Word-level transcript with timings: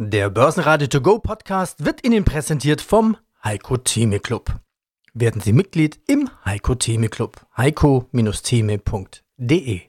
Der 0.00 0.30
Börsenradio 0.30 0.86
To 0.86 1.00
Go 1.00 1.18
Podcast 1.18 1.84
wird 1.84 2.06
Ihnen 2.06 2.24
präsentiert 2.24 2.80
vom 2.80 3.16
Heiko 3.42 3.78
Theme 3.78 4.20
Club. 4.20 4.54
Werden 5.12 5.40
Sie 5.40 5.52
Mitglied 5.52 5.98
im 6.06 6.30
Heiko 6.44 6.76
Theme 6.76 7.08
Club. 7.08 7.44
heiko-theme.de 7.56 9.80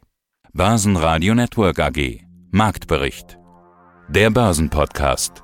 Börsenradio 0.52 1.36
Network 1.36 1.80
AG 1.80 2.22
Marktbericht 2.50 3.38
Der 4.08 4.32
Börsenpodcast 4.32 5.44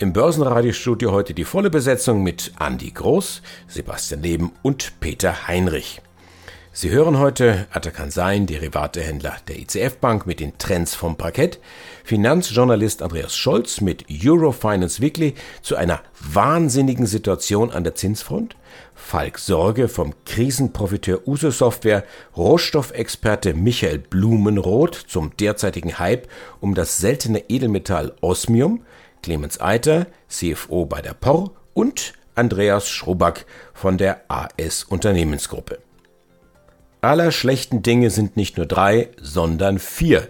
Im 0.00 0.12
Börsenradiostudio 0.12 1.12
heute 1.12 1.32
die 1.32 1.44
volle 1.44 1.70
Besetzung 1.70 2.24
mit 2.24 2.52
Andy 2.58 2.90
Groß, 2.90 3.42
Sebastian 3.68 4.22
Leben 4.22 4.50
und 4.62 4.98
Peter 4.98 5.46
Heinrich. 5.46 6.02
Sie 6.72 6.90
hören 6.90 7.18
heute 7.18 7.66
Atakan 7.72 8.12
Sein, 8.12 8.46
Derivatehändler 8.46 9.36
der 9.48 9.58
ICF 9.58 9.96
Bank 9.96 10.24
mit 10.24 10.38
den 10.38 10.56
Trends 10.56 10.94
vom 10.94 11.16
Parkett, 11.16 11.58
Finanzjournalist 12.04 13.02
Andreas 13.02 13.36
Scholz 13.36 13.80
mit 13.80 14.06
Eurofinance 14.08 15.00
Weekly 15.00 15.34
zu 15.62 15.74
einer 15.74 16.00
wahnsinnigen 16.20 17.06
Situation 17.06 17.72
an 17.72 17.82
der 17.82 17.96
Zinsfront, 17.96 18.54
Falk 18.94 19.40
Sorge 19.40 19.88
vom 19.88 20.14
Krisenprofiteur 20.24 21.26
Uso 21.26 21.50
Software, 21.50 22.04
Rohstoffexperte 22.36 23.52
Michael 23.52 23.98
Blumenroth 23.98 24.94
zum 24.94 25.36
derzeitigen 25.38 25.98
Hype 25.98 26.28
um 26.60 26.76
das 26.76 26.98
seltene 26.98 27.50
Edelmetall 27.50 28.14
Osmium, 28.20 28.84
Clemens 29.24 29.60
Eiter, 29.60 30.06
CFO 30.28 30.86
bei 30.86 31.02
der 31.02 31.14
POR. 31.14 31.50
Und 31.74 32.14
Andreas 32.36 32.88
Schroback 32.88 33.44
von 33.74 33.98
der 33.98 34.22
AS 34.28 34.84
Unternehmensgruppe. 34.84 35.78
Aller 37.02 37.32
schlechten 37.32 37.82
Dinge 37.82 38.10
sind 38.10 38.36
nicht 38.36 38.58
nur 38.58 38.66
drei, 38.66 39.08
sondern 39.20 39.78
vier, 39.78 40.28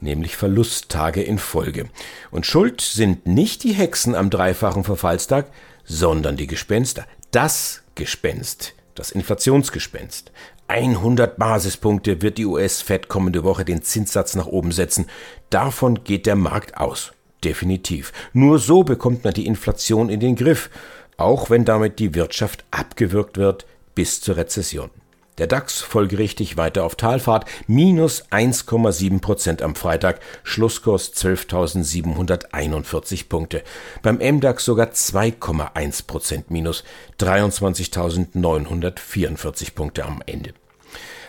nämlich 0.00 0.36
Verlusttage 0.36 1.22
in 1.22 1.38
Folge. 1.38 1.90
Und 2.30 2.46
schuld 2.46 2.80
sind 2.80 3.26
nicht 3.26 3.62
die 3.62 3.74
Hexen 3.74 4.14
am 4.14 4.30
dreifachen 4.30 4.84
Verfallstag, 4.84 5.50
sondern 5.84 6.38
die 6.38 6.46
Gespenster. 6.46 7.04
Das 7.30 7.82
Gespenst, 7.94 8.72
das 8.94 9.10
Inflationsgespenst. 9.10 10.32
100 10.68 11.36
Basispunkte 11.36 12.22
wird 12.22 12.38
die 12.38 12.46
US-Fed 12.46 13.08
kommende 13.08 13.44
Woche 13.44 13.66
den 13.66 13.82
Zinssatz 13.82 14.34
nach 14.34 14.46
oben 14.46 14.72
setzen. 14.72 15.06
Davon 15.50 16.04
geht 16.04 16.24
der 16.24 16.36
Markt 16.36 16.78
aus. 16.78 17.12
Definitiv. 17.44 18.12
Nur 18.32 18.58
so 18.58 18.82
bekommt 18.82 19.24
man 19.24 19.34
die 19.34 19.46
Inflation 19.46 20.08
in 20.08 20.20
den 20.20 20.36
Griff, 20.36 20.70
auch 21.18 21.50
wenn 21.50 21.66
damit 21.66 21.98
die 21.98 22.14
Wirtschaft 22.14 22.64
abgewürgt 22.70 23.36
wird 23.36 23.66
bis 23.94 24.20
zur 24.20 24.36
Rezession. 24.36 24.90
Der 25.38 25.46
DAX 25.46 25.80
folgerichtig 25.80 26.56
weiter 26.56 26.82
auf 26.84 26.96
Talfahrt, 26.96 27.44
minus 27.68 28.26
1,7 28.30 29.20
Prozent 29.20 29.62
am 29.62 29.76
Freitag, 29.76 30.18
Schlusskurs 30.42 31.14
12.741 31.14 33.28
Punkte. 33.28 33.62
Beim 34.02 34.16
MDAX 34.16 34.64
sogar 34.64 34.88
2,1 34.88 36.08
Prozent 36.08 36.50
minus, 36.50 36.82
23.944 37.20 39.74
Punkte 39.74 40.04
am 40.04 40.20
Ende. 40.26 40.54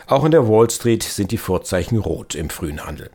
Auch 0.08 0.26
in 0.26 0.32
der 0.32 0.50
Wall 0.50 0.72
Street 0.72 1.04
sind 1.04 1.32
die 1.32 1.38
Vorzeichen 1.38 2.00
rot 2.00 2.34
im 2.34 2.50
frühen 2.50 2.84
Handel. 2.84 3.12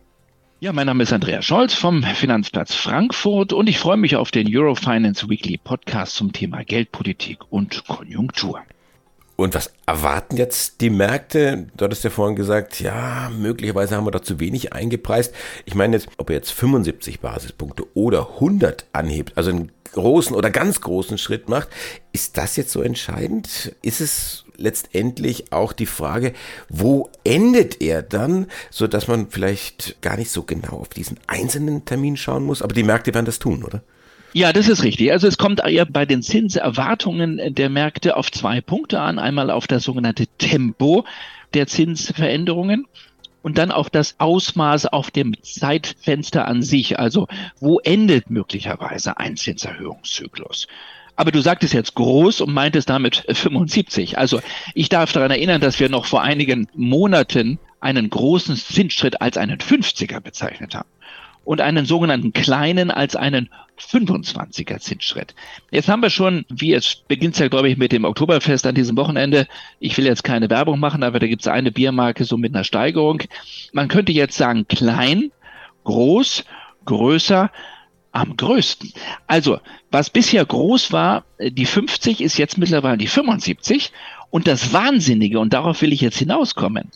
Ja, 0.61 0.72
mein 0.72 0.87
Name 0.87 1.03
ist 1.03 1.12
Andreas 1.12 1.45
Scholz 1.45 1.75
vom 1.75 2.05
Finanzplatz 2.05 2.72
Frankfurt 2.72 3.53
und 3.53 3.69
ich 3.69 3.81
freue 3.81 3.97
mich 3.97 4.15
auf 4.15 4.31
den 4.31 4.47
Eurofinance 4.48 5.28
Weekly 5.28 5.59
Podcast 5.59 6.15
zum 6.15 6.33
Thema 6.33 6.62
Geldpolitik 6.62 7.41
und 7.50 7.84
Konjunktur. 7.89 8.62
Und 9.37 9.55
was 9.55 9.73
erwarten 9.87 10.37
jetzt 10.37 10.81
die 10.81 10.91
Märkte? 10.91 11.67
Du 11.77 11.85
hattest 11.85 12.05
ja 12.05 12.11
vorhin 12.11 12.37
gesagt, 12.37 12.81
ja, 12.81 13.31
möglicherweise 13.37 13.97
haben 13.97 14.07
wir 14.07 14.13
da 14.13 14.23
zu 14.23 14.39
wenig 14.39 14.73
eingepreist. 14.73 15.35
Ich 15.65 15.75
meine 15.75 15.97
jetzt, 15.97 16.09
ob 16.19 16.31
er 16.31 16.37
jetzt 16.37 16.53
75 16.53 17.21
Basispunkte 17.21 17.85
oder 17.95 18.35
100 18.35 18.87
anhebt, 18.93 19.33
also 19.37 19.51
einen 19.51 19.73
großen 19.93 20.37
oder 20.37 20.51
ganz 20.51 20.81
großen 20.81 21.19
Schritt 21.19 21.49
macht, 21.49 21.69
ist 22.12 22.37
das 22.37 22.57
jetzt 22.57 22.71
so 22.71 22.83
entscheidend? 22.83 23.75
Ist 23.83 24.01
es 24.01 24.45
letztendlich 24.57 25.53
auch 25.53 25.73
die 25.73 25.87
Frage, 25.87 26.33
wo 26.69 27.11
endet 27.25 27.83
er 27.83 28.03
dann, 28.03 28.47
so 28.71 28.87
dass 28.87 29.09
man 29.09 29.31
vielleicht 29.31 30.00
gar 30.00 30.17
nicht 30.17 30.31
so 30.31 30.44
genau 30.44 30.78
auf 30.78 30.89
diesen 30.89 31.19
einzelnen 31.27 31.84
Termin 31.84 32.17
schauen 32.17 32.44
muss? 32.44 32.62
Aber 32.62 32.75
die 32.75 32.84
Märkte 32.84 33.15
werden 33.15 33.27
das 33.27 33.41
tun, 33.41 33.65
oder? 33.65 33.83
Ja, 34.37 34.53
das 34.53 34.67
ist 34.67 34.83
richtig. 34.83 35.12
Also 35.12 35.28
es 35.28 35.39
kommt 35.39 35.62
ja 35.65 35.84
bei 35.84 36.06
den 36.06 36.21
Zinserwartungen 36.21 37.55
der 37.55 37.71
Märkte 37.71 38.17
auf 38.17 38.33
zwei 38.33 38.61
Punkte 38.61 38.99
an. 38.99 39.21
Einmal 39.21 39.49
auf 39.49 39.69
das 39.69 39.84
sogenannte 39.84 40.27
Tempo 40.27 41.05
der 41.55 41.69
Zinsveränderungen 41.69 42.89
und 43.43 43.59
dann 43.59 43.71
auf 43.71 43.91
das 43.91 44.17
Ausmaß 44.19 44.87
auf 44.87 45.12
dem 45.12 45.41
Zeitfenster 45.41 46.49
an 46.49 46.62
sich. 46.62 46.99
Also 46.99 47.28
wo 47.61 47.78
endet 47.78 48.28
möglicherweise 48.28 49.19
ein 49.19 49.37
Zinserhöhungszyklus? 49.37 50.67
Aber 51.15 51.31
du 51.31 51.41
sagtest 51.41 51.73
jetzt 51.73 51.94
groß 51.94 52.41
und 52.41 52.53
meintest 52.53 52.91
damit 52.91 53.25
75. 53.33 54.19
Also 54.19 54.41
ich 54.75 54.89
darf 54.89 55.12
daran 55.12 55.31
erinnern, 55.31 55.61
dass 55.61 55.78
wir 55.78 55.89
noch 55.89 56.06
vor 56.06 56.23
einigen 56.23 56.67
Monaten 56.75 57.61
einen 57.78 58.11
großen 58.11 58.56
Zinsschritt 58.56 59.21
als 59.21 59.37
einen 59.37 59.59
50er 59.59 60.19
bezeichnet 60.19 60.75
haben 60.75 60.89
und 61.44 61.60
einen 61.60 61.87
sogenannten 61.87 62.32
kleinen 62.32 62.91
als 62.91 63.16
einen 63.16 63.50
25er 63.78 64.78
Zinsschritt. 64.78 65.34
Jetzt 65.71 65.88
haben 65.88 66.03
wir 66.03 66.10
schon, 66.10 66.44
wie 66.49 66.72
es 66.72 67.03
beginnt 67.09 67.38
ja, 67.38 67.49
glaube 67.49 67.69
ich, 67.69 67.77
mit 67.77 67.93
dem 67.93 68.05
Oktoberfest 68.05 68.66
an 68.66 68.75
diesem 68.75 68.97
Wochenende. 68.97 69.47
Ich 69.81 69.97
will 69.97 70.06
jetzt 70.06 70.25
keine 70.25 70.49
Werbung 70.49 70.78
machen, 70.78 71.03
aber 71.03 71.19
da 71.19 71.27
gibt 71.27 71.43
es 71.43 71.49
eine 71.49 71.72
Biermarke 71.72 72.25
so 72.25 72.37
mit 72.37 72.55
einer 72.55 72.65
Steigerung. 72.65 73.22
Man 73.72 73.88
könnte 73.88 74.12
jetzt 74.12 74.37
sagen 74.37 74.66
klein, 74.69 75.32
groß, 75.84 76.44
größer, 76.84 77.50
am 78.12 78.37
größten. 78.37 78.93
Also, 79.26 79.59
was 79.91 80.09
bisher 80.09 80.44
groß 80.44 80.93
war, 80.93 81.25
die 81.41 81.66
50 81.66 82.21
ist 82.21 82.38
jetzt 82.38 82.59
mittlerweile 82.59 82.97
die 82.97 83.09
75 83.09 83.91
und 84.31 84.47
das 84.47 84.72
Wahnsinnige, 84.72 85.41
und 85.41 85.53
darauf 85.53 85.82
will 85.82 85.93
ich 85.93 86.00
jetzt 86.00 86.19
hinauskommen, 86.19 86.91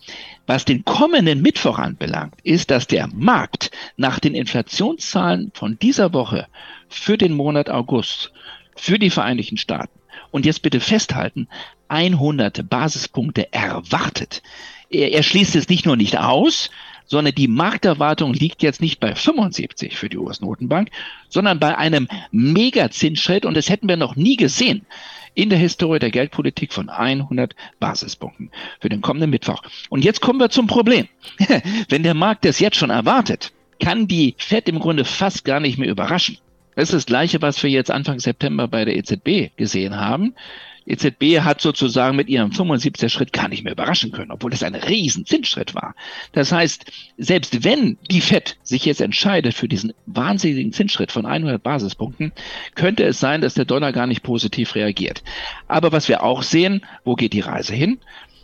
was 0.48 0.64
den 0.64 0.84
kommenden 0.84 1.42
Mittwoch 1.42 1.78
anbelangt, 1.78 2.34
ist, 2.42 2.70
dass 2.70 2.86
der 2.86 3.06
Markt 3.08 3.70
nach 3.98 4.18
den 4.18 4.34
Inflationszahlen 4.34 5.52
von 5.54 5.78
dieser 5.78 6.14
Woche 6.14 6.46
für 6.88 7.18
den 7.18 7.34
Monat 7.34 7.68
August 7.68 8.32
für 8.74 8.98
die 8.98 9.10
Vereinigten 9.10 9.58
Staaten 9.58 10.00
und 10.30 10.46
jetzt 10.46 10.62
bitte 10.62 10.80
festhalten, 10.80 11.48
100 11.88 12.68
Basispunkte 12.68 13.52
erwartet. 13.52 14.42
Er, 14.88 15.12
er 15.12 15.22
schließt 15.22 15.54
es 15.54 15.68
nicht 15.68 15.84
nur 15.84 15.96
nicht 15.96 16.18
aus, 16.18 16.70
sondern 17.04 17.34
die 17.34 17.48
Markterwartung 17.48 18.32
liegt 18.32 18.62
jetzt 18.62 18.80
nicht 18.80 19.00
bei 19.00 19.14
75 19.14 19.96
für 19.96 20.08
die 20.08 20.16
US-Notenbank, 20.16 20.90
sondern 21.28 21.58
bei 21.58 21.76
einem 21.76 22.08
Megazinsschritt 22.30 23.44
und 23.44 23.54
das 23.54 23.68
hätten 23.68 23.88
wir 23.88 23.96
noch 23.98 24.16
nie 24.16 24.36
gesehen 24.36 24.86
in 25.38 25.50
der 25.50 25.58
Historie 25.58 26.00
der 26.00 26.10
Geldpolitik 26.10 26.72
von 26.72 26.88
100 26.88 27.54
Basispunkten 27.78 28.50
für 28.80 28.88
den 28.88 29.02
kommenden 29.02 29.30
Mittwoch. 29.30 29.62
Und 29.88 30.04
jetzt 30.04 30.20
kommen 30.20 30.40
wir 30.40 30.50
zum 30.50 30.66
Problem. 30.66 31.06
Wenn 31.88 32.02
der 32.02 32.14
Markt 32.14 32.44
das 32.44 32.58
jetzt 32.58 32.76
schon 32.76 32.90
erwartet, 32.90 33.52
kann 33.80 34.08
die 34.08 34.34
Fed 34.36 34.68
im 34.68 34.80
Grunde 34.80 35.04
fast 35.04 35.44
gar 35.44 35.60
nicht 35.60 35.78
mehr 35.78 35.88
überraschen. 35.88 36.38
Das 36.74 36.88
ist 36.88 36.94
das 36.94 37.06
Gleiche, 37.06 37.40
was 37.40 37.62
wir 37.62 37.70
jetzt 37.70 37.92
Anfang 37.92 38.18
September 38.18 38.66
bei 38.66 38.84
der 38.84 38.96
EZB 38.96 39.56
gesehen 39.56 39.96
haben. 39.96 40.34
EZB 40.88 41.40
hat 41.40 41.60
sozusagen 41.60 42.16
mit 42.16 42.28
ihrem 42.28 42.50
75er 42.50 43.08
Schritt 43.10 43.32
gar 43.32 43.48
nicht 43.48 43.62
mehr 43.62 43.72
überraschen 43.72 44.10
können, 44.10 44.30
obwohl 44.30 44.50
das 44.50 44.62
ein 44.62 44.74
riesen 44.74 45.26
Zinsschritt 45.26 45.74
war. 45.74 45.94
Das 46.32 46.50
heißt, 46.50 46.86
selbst 47.18 47.62
wenn 47.64 47.98
die 48.10 48.22
FED 48.22 48.56
sich 48.62 48.86
jetzt 48.86 49.02
entscheidet 49.02 49.54
für 49.54 49.68
diesen 49.68 49.92
wahnsinnigen 50.06 50.72
Zinsschritt 50.72 51.12
von 51.12 51.26
100 51.26 51.62
Basispunkten, 51.62 52.32
könnte 52.74 53.04
es 53.04 53.20
sein, 53.20 53.42
dass 53.42 53.54
der 53.54 53.66
Dollar 53.66 53.92
gar 53.92 54.06
nicht 54.06 54.22
positiv 54.22 54.74
reagiert. 54.74 55.22
Aber 55.66 55.92
was 55.92 56.08
wir 56.08 56.22
auch 56.22 56.42
sehen, 56.42 56.84
wo 57.04 57.14
geht 57.14 57.34
die 57.34 57.40
Reise 57.40 57.74
hin? 57.74 57.98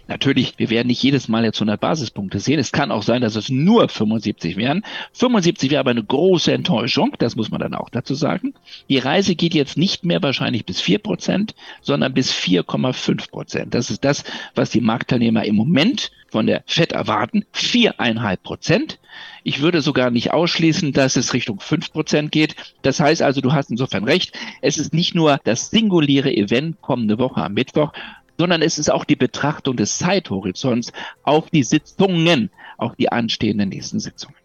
Natürlich, 0.06 0.54
wir 0.59 0.69
werden 0.69 0.88
nicht 0.88 1.03
jedes 1.03 1.28
Mal 1.28 1.44
jetzt 1.44 1.56
100 1.59 1.81
Basispunkte 1.81 2.38
sehen. 2.38 2.59
Es 2.59 2.72
kann 2.72 2.91
auch 2.91 3.03
sein, 3.03 3.22
dass 3.22 3.37
es 3.37 3.48
nur 3.48 3.88
75 3.88 4.56
wären. 4.56 4.84
75 5.12 5.70
wäre 5.70 5.81
aber 5.81 5.92
eine 5.92 6.04
große 6.04 6.53
Enttäuschung, 6.53 7.15
das 7.19 7.37
muss 7.37 7.50
man 7.50 7.60
dann 7.60 7.75
auch 7.75 7.88
dazu 7.88 8.15
sagen. 8.15 8.54
Die 8.88 8.98
Reise 8.98 9.34
geht 9.34 9.54
jetzt 9.54 9.78
nicht 9.78 10.04
mehr 10.04 10.22
wahrscheinlich 10.22 10.66
bis 10.66 10.80
4 10.80 10.98
Prozent, 10.98 11.54
sondern 11.80 12.12
bis 12.12 12.33
4,5 12.33 13.30
Prozent. 13.30 13.74
Das 13.74 13.91
ist 13.91 14.04
das, 14.04 14.24
was 14.54 14.71
die 14.71 14.83
Marktteilnehmer 14.83 15.45
im 15.45 15.56
Moment 15.56 16.10
von 16.28 16.47
der 16.47 16.65
FED 16.66 16.92
erwarten. 16.92 17.45
4,5 17.54 18.36
Prozent. 18.42 18.98
Ich 19.42 19.60
würde 19.60 19.80
sogar 19.80 20.10
nicht 20.10 20.33
ausschließen, 20.33 20.92
dass 20.92 21.16
es 21.16 21.33
Richtung 21.33 21.60
5 21.60 21.92
Prozent 21.92 22.33
geht. 22.33 22.56
Das 22.83 23.01
heißt 23.01 23.22
also, 23.22 23.41
du 23.41 23.53
hast 23.53 23.71
insofern 23.71 24.04
recht. 24.04 24.36
Es 24.60 24.77
ist 24.77 24.92
nicht 24.92 25.15
nur 25.15 25.39
das 25.45 25.71
singuläre 25.71 26.34
Event 26.34 26.83
kommende 26.83 27.18
Woche 27.18 27.42
am 27.42 27.54
Mittwoch, 27.54 27.92
sondern 28.39 28.63
es 28.63 28.78
ist 28.78 28.91
auch 28.91 29.04
die 29.04 29.16
Betrachtung 29.16 29.77
des 29.77 29.98
Zeithorizonts 29.98 30.92
auf 31.22 31.51
die 31.51 31.63
Sitzungen, 31.63 32.51
auch 32.78 32.95
die 32.95 33.10
anstehenden 33.10 33.69
nächsten 33.69 34.01
Sitzungen. 34.01 34.36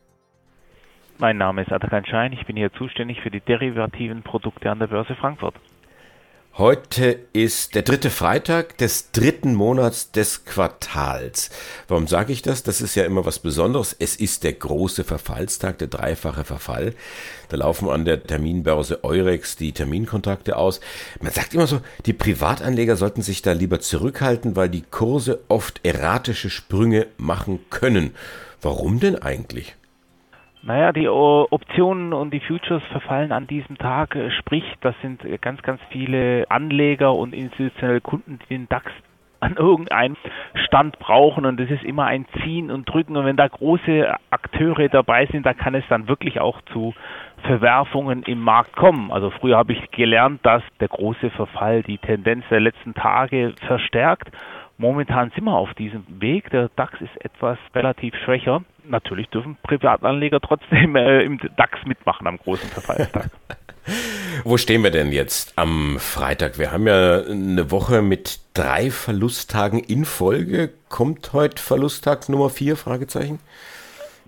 Mein 1.18 1.38
Name 1.38 1.63
ist 1.63 1.71
Adrian 1.71 2.06
Schein, 2.06 2.31
ich 2.31 2.45
bin 2.45 2.56
hier 2.56 2.71
zuständig 2.71 3.19
für 3.21 3.30
die 3.30 3.41
derivativen 3.41 4.24
Produkte 4.24 4.71
an 4.71 4.80
der 4.80 4.88
Börse 4.88 5.15
Frankfurt. 5.15 5.56
Heute 6.57 7.19
ist 7.31 7.75
der 7.75 7.83
dritte 7.83 8.09
Freitag 8.09 8.77
des 8.79 9.11
dritten 9.11 9.55
Monats 9.55 10.11
des 10.11 10.43
Quartals. 10.43 11.51
Warum 11.87 12.05
sage 12.07 12.33
ich 12.33 12.41
das? 12.41 12.63
Das 12.63 12.81
ist 12.81 12.95
ja 12.95 13.05
immer 13.05 13.25
was 13.25 13.39
Besonderes. 13.39 13.95
Es 13.97 14.17
ist 14.17 14.43
der 14.43 14.53
große 14.53 15.05
Verfallstag, 15.05 15.77
der 15.77 15.87
dreifache 15.87 16.43
Verfall. 16.43 16.95
Da 17.47 17.57
laufen 17.57 17.87
an 17.87 18.03
der 18.03 18.23
Terminbörse 18.23 19.05
Eurex 19.05 19.55
die 19.55 19.71
Terminkontrakte 19.71 20.57
aus. 20.57 20.81
Man 21.21 21.31
sagt 21.31 21.53
immer 21.53 21.67
so, 21.67 21.79
die 22.05 22.13
Privatanleger 22.13 22.97
sollten 22.97 23.21
sich 23.21 23.41
da 23.41 23.53
lieber 23.53 23.79
zurückhalten, 23.79 24.57
weil 24.57 24.69
die 24.69 24.83
Kurse 24.83 25.39
oft 25.47 25.79
erratische 25.83 26.49
Sprünge 26.49 27.07
machen 27.15 27.59
können. 27.69 28.15
Warum 28.61 28.99
denn 28.99 29.15
eigentlich? 29.15 29.77
Naja, 30.61 30.91
die 30.91 31.07
Optionen 31.07 32.11
und 32.13 32.33
die 32.33 32.41
Futures 32.41 32.83
verfallen 32.91 33.31
an 33.31 33.47
diesem 33.47 33.77
Tag. 33.77 34.15
Äh, 34.15 34.29
sprich, 34.31 34.63
das 34.81 34.94
sind 35.01 35.21
ganz, 35.41 35.61
ganz 35.61 35.79
viele 35.89 36.45
Anleger 36.50 37.13
und 37.13 37.33
institutionelle 37.33 38.01
Kunden, 38.01 38.39
die 38.39 38.56
den 38.56 38.67
DAX 38.67 38.91
an 39.41 39.56
irgendeinem 39.56 40.17
Stand 40.65 41.00
brauchen 41.00 41.45
und 41.45 41.61
es 41.61 41.71
ist 41.71 41.85
immer 41.85 42.03
ein 42.03 42.25
Ziehen 42.44 42.69
und 42.69 42.89
Drücken 42.89 43.15
und 43.15 43.23
wenn 43.23 43.38
da 43.38 43.47
große 43.47 44.13
Akteure 44.31 44.89
dabei 44.89 45.27
sind, 45.27 45.45
da 45.45 45.53
kann 45.53 45.75
es 45.75 45.85
dann 45.88 46.09
wirklich 46.09 46.41
auch 46.41 46.61
zu 46.73 46.94
Verwerfungen 47.44 48.23
im 48.23 48.41
Markt 48.41 48.75
kommen. 48.75 49.13
Also 49.13 49.29
früher 49.29 49.56
habe 49.56 49.71
ich 49.71 49.91
gelernt, 49.91 50.45
dass 50.45 50.61
der 50.81 50.89
große 50.89 51.29
Verfall 51.29 51.83
die 51.83 52.00
Tendenz 52.00 52.44
der 52.50 52.59
letzten 52.59 52.94
Tage 52.94 53.53
verstärkt 53.65 54.29
Momentan 54.79 55.29
sind 55.31 55.44
wir 55.44 55.57
auf 55.57 55.73
diesem 55.73 56.06
Weg. 56.21 56.50
Der 56.51 56.69
DAX 56.77 57.01
ist 57.01 57.25
etwas 57.25 57.57
relativ 57.75 58.15
schwächer. 58.23 58.63
Natürlich 58.89 59.30
dürfen 59.30 59.56
Privatanleger 59.62 60.39
trotzdem 60.39 60.95
äh, 60.95 61.21
im 61.21 61.39
DAX 61.56 61.86
mitmachen 61.86 62.25
am 62.25 62.38
großen 62.38 62.68
Verfallstag. 62.69 63.30
Wo 64.44 64.57
stehen 64.57 64.83
wir 64.83 64.91
denn 64.91 65.12
jetzt 65.12 65.57
am 65.57 65.97
Freitag? 66.00 66.59
Wir 66.59 66.71
haben 66.71 66.88
ja 66.88 67.21
eine 67.21 67.71
Woche 67.71 68.01
mit 68.01 68.39
drei 68.56 68.89
Verlusttagen 68.89 69.80
in 69.80 70.06
Folge. 70.06 70.71
Kommt 70.89 71.33
heute 71.33 71.62
Verlusttag 71.62 72.30
Nummer 72.30 72.50
vier? 72.50 72.75
Fragezeichen. 72.75 73.39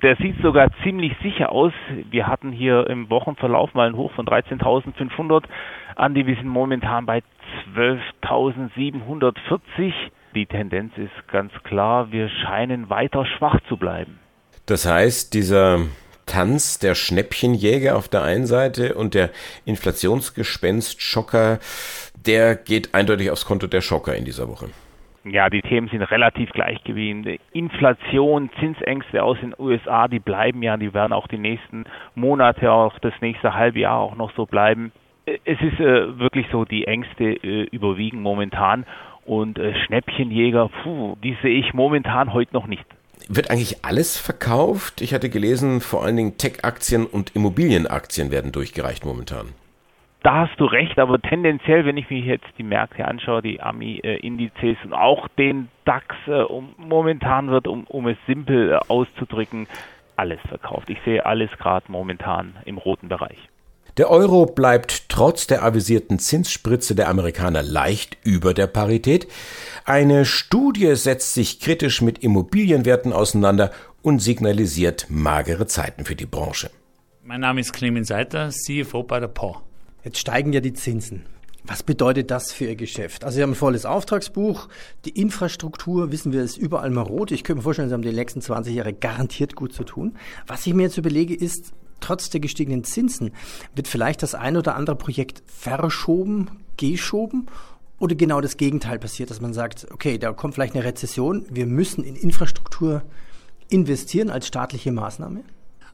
Der 0.03 0.15
sieht 0.15 0.39
sogar 0.41 0.69
ziemlich 0.83 1.13
sicher 1.21 1.51
aus. 1.51 1.73
Wir 2.09 2.27
hatten 2.27 2.51
hier 2.51 2.87
im 2.87 3.09
Wochenverlauf 3.09 3.73
mal 3.73 3.87
einen 3.87 3.97
Hoch 3.97 4.11
von 4.13 4.27
13.500. 4.27 5.43
Andi, 5.95 6.27
wir 6.27 6.35
sind 6.35 6.47
momentan 6.47 7.05
bei 7.05 7.21
12.740. 7.75 9.93
Die 10.33 10.45
Tendenz 10.45 10.97
ist 10.97 11.27
ganz 11.27 11.51
klar, 11.63 12.11
wir 12.11 12.29
scheinen 12.29 12.89
weiter 12.89 13.25
schwach 13.25 13.59
zu 13.67 13.75
bleiben. 13.77 14.20
Das 14.65 14.85
heißt, 14.85 15.33
dieser 15.33 15.79
Tanz 16.25 16.79
der 16.79 16.95
Schnäppchenjäger 16.95 17.97
auf 17.97 18.07
der 18.07 18.23
einen 18.23 18.45
Seite 18.45 18.95
und 18.95 19.15
der 19.15 19.31
Inflationsgespenst 19.65 21.01
Schocker, 21.01 21.59
der 22.25 22.55
geht 22.55 22.93
eindeutig 22.93 23.31
aufs 23.31 23.45
Konto 23.45 23.67
der 23.67 23.81
Schocker 23.81 24.15
in 24.15 24.25
dieser 24.25 24.47
Woche. 24.47 24.69
Ja, 25.23 25.49
die 25.49 25.61
Themen 25.61 25.87
sind 25.87 26.01
relativ 26.01 26.49
gleich 26.51 26.83
geblieben. 26.83 27.37
Inflation, 27.51 28.49
Zinsängste 28.59 29.21
aus 29.23 29.37
den 29.39 29.53
USA, 29.57 30.07
die 30.07 30.19
bleiben 30.19 30.63
ja, 30.63 30.77
die 30.77 30.93
werden 30.93 31.13
auch 31.13 31.27
die 31.27 31.37
nächsten 31.37 31.85
Monate, 32.15 32.71
auch 32.71 32.97
das 32.99 33.13
nächste 33.21 33.53
halbe 33.53 33.79
Jahr 33.79 33.99
auch 33.99 34.15
noch 34.15 34.31
so 34.35 34.47
bleiben. 34.47 34.91
Es 35.25 35.61
ist 35.61 35.79
äh, 35.79 36.17
wirklich 36.17 36.47
so, 36.51 36.65
die 36.65 36.87
Ängste 36.87 37.23
äh, 37.25 37.67
überwiegen 37.71 38.21
momentan 38.21 38.85
und 39.25 39.59
äh, 39.59 39.75
Schnäppchenjäger, 39.85 40.69
puh, 40.81 41.15
die 41.23 41.37
sehe 41.43 41.59
ich 41.59 41.73
momentan 41.73 42.33
heute 42.33 42.53
noch 42.53 42.65
nicht. 42.65 42.85
Wird 43.29 43.49
eigentlich 43.49 43.83
alles 43.83 44.17
verkauft? 44.17 45.01
Ich 45.01 45.13
hatte 45.13 45.29
gelesen, 45.29 45.81
vor 45.81 46.03
allen 46.03 46.15
Dingen 46.15 46.37
Tech-Aktien 46.37 47.05
und 47.05 47.35
Immobilienaktien 47.35 48.31
werden 48.31 48.51
durchgereicht 48.51 49.05
momentan. 49.05 49.53
Da 50.23 50.47
hast 50.47 50.59
du 50.59 50.65
recht, 50.65 50.99
aber 50.99 51.19
tendenziell, 51.19 51.83
wenn 51.85 51.97
ich 51.97 52.09
mir 52.11 52.19
jetzt 52.19 52.45
die 52.59 52.63
Märkte 52.63 53.07
anschaue, 53.07 53.41
die 53.41 53.59
AMI-Indizes 53.59 54.77
und 54.83 54.93
auch 54.93 55.27
den 55.29 55.69
DAX, 55.85 56.15
äh, 56.27 56.43
um, 56.43 56.75
momentan 56.77 57.49
wird, 57.49 57.67
um, 57.67 57.85
um 57.85 58.07
es 58.07 58.17
simpel 58.27 58.73
äh, 58.73 58.79
auszudrücken, 58.87 59.65
alles 60.15 60.39
verkauft. 60.47 60.91
Ich 60.91 60.99
sehe 61.05 61.25
alles 61.25 61.49
gerade 61.57 61.91
momentan 61.91 62.55
im 62.65 62.77
roten 62.77 63.09
Bereich. 63.09 63.37
Der 63.97 64.09
Euro 64.09 64.45
bleibt 64.45 65.09
trotz 65.09 65.47
der 65.47 65.63
avisierten 65.63 66.17
Zinsspritze 66.17 66.95
der 66.95 67.09
Amerikaner 67.09 67.61
leicht 67.61 68.17
über 68.23 68.53
der 68.53 68.67
Parität. 68.67 69.27
Eine 69.83 70.23
Studie 70.25 70.95
setzt 70.95 71.33
sich 71.33 71.59
kritisch 71.59 72.01
mit 72.01 72.19
Immobilienwerten 72.19 73.11
auseinander 73.11 73.71
und 74.01 74.19
signalisiert 74.19 75.07
magere 75.09 75.67
Zeiten 75.67 76.05
für 76.05 76.15
die 76.15 76.25
Branche. 76.25 76.71
Mein 77.23 77.41
Name 77.41 77.59
ist 77.59 77.73
Clemens 77.73 78.07
Seiter, 78.07 78.49
CFO 78.49 79.03
bei 79.03 79.19
der 79.19 79.27
POR. 79.27 79.61
Jetzt 80.03 80.19
steigen 80.19 80.53
ja 80.53 80.61
die 80.61 80.73
Zinsen. 80.73 81.25
Was 81.63 81.83
bedeutet 81.83 82.31
das 82.31 82.51
für 82.51 82.65
Ihr 82.65 82.75
Geschäft? 82.75 83.23
Also 83.23 83.35
Sie 83.35 83.43
haben 83.43 83.51
ein 83.51 83.55
volles 83.55 83.85
Auftragsbuch, 83.85 84.67
die 85.05 85.11
Infrastruktur, 85.11 86.11
wissen 86.11 86.33
wir, 86.33 86.41
ist 86.41 86.57
überall 86.57 86.89
mal 86.89 87.01
rot. 87.01 87.31
Ich 87.31 87.43
könnte 87.43 87.57
mir 87.57 87.63
vorstellen, 87.63 87.89
Sie 87.89 87.93
haben 87.93 88.01
die 88.01 88.11
nächsten 88.11 88.41
20 88.41 88.73
Jahre 88.73 88.93
garantiert 88.93 89.55
gut 89.55 89.73
zu 89.73 89.83
tun. 89.83 90.15
Was 90.47 90.65
ich 90.65 90.73
mir 90.73 90.83
jetzt 90.83 90.97
überlege, 90.97 91.35
ist, 91.35 91.73
trotz 92.01 92.29
der 92.29 92.41
gestiegenen 92.41 92.83
Zinsen, 92.83 93.31
wird 93.75 93.87
vielleicht 93.87 94.23
das 94.23 94.35
ein 94.35 94.57
oder 94.57 94.75
andere 94.75 94.95
Projekt 94.95 95.43
verschoben, 95.45 96.49
geschoben 96.77 97.47
oder 97.99 98.15
genau 98.15 98.41
das 98.41 98.57
Gegenteil 98.57 98.99
passiert, 98.99 99.29
dass 99.29 99.41
man 99.41 99.53
sagt, 99.53 99.87
okay, 99.91 100.17
da 100.17 100.33
kommt 100.33 100.55
vielleicht 100.55 100.75
eine 100.75 100.83
Rezession, 100.83 101.45
wir 101.49 101.65
müssen 101.65 102.03
in 102.03 102.15
Infrastruktur 102.15 103.03
investieren 103.69 104.29
als 104.29 104.47
staatliche 104.47 104.91
Maßnahme? 104.91 105.41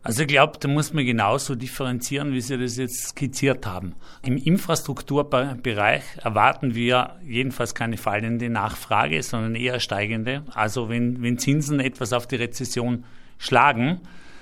Also 0.04 0.22
ich 0.22 0.30
glaube, 0.30 0.58
da 0.58 0.70
muss 0.70 0.94
man 0.94 1.06
genauso 1.06 1.56
differenzieren, 1.56 2.32
wie 2.32 2.40
Sie 2.40 2.58
das 2.58 2.78
jetzt 2.78 3.10
skizziert 3.10 3.66
haben. 3.66 3.94
Im 4.24 4.38
Infrastrukturbereich 4.38 6.04
erwarten 6.24 6.76
wir 6.76 7.18
jedenfalls 7.26 7.76
keine 7.76 7.98
fallende 7.98 8.50
Nachfrage, 8.50 9.22
sondern 9.22 9.56
eher 9.56 9.82
steigende. 9.82 10.44
Also 10.54 10.88
wenn, 10.88 11.22
wenn 11.22 11.38
Zinsen 11.38 11.82
etwas 11.82 12.14
auf 12.14 12.26
die 12.26 12.38
Rezession 12.38 13.04
schlagen, 13.38 14.00